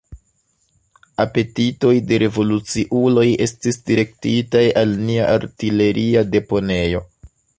Apetitoj 1.23 1.91
de 2.11 2.17
revoluciuloj 2.23 3.27
estis 3.47 3.79
direktitaj 3.91 4.65
al 4.83 4.97
nia 5.11 5.27
artileria 5.37 6.27
deponejo. 6.37 7.07